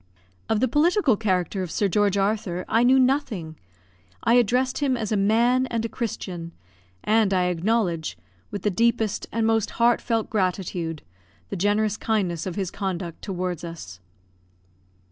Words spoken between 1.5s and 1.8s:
of